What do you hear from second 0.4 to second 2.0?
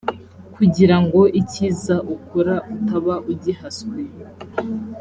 kugira ngo icyiza